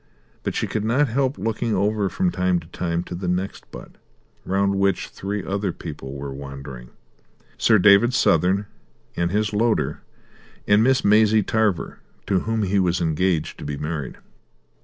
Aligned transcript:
But 0.41 0.55
she 0.55 0.65
could 0.65 0.83
not 0.83 1.09
help 1.09 1.37
looking 1.37 1.75
over 1.75 2.09
from 2.09 2.31
time 2.31 2.59
to 2.61 2.67
time 2.69 3.03
to 3.03 3.13
the 3.13 3.27
next 3.27 3.69
butt, 3.71 3.97
round 4.45 4.79
which 4.79 5.09
three 5.09 5.43
other 5.45 5.71
people 5.71 6.13
were 6.15 6.33
wandering: 6.33 6.89
Sir 7.59 7.77
David 7.77 8.11
Southern, 8.15 8.65
and 9.15 9.29
his 9.29 9.53
loader, 9.53 10.01
and 10.67 10.83
Miss 10.83 11.05
Maisie 11.05 11.43
Tarver, 11.43 11.99
to 12.25 12.39
whom 12.39 12.63
he 12.63 12.79
was 12.79 12.99
engaged 12.99 13.59
to 13.59 13.63
be 13.63 13.77
married. 13.77 14.17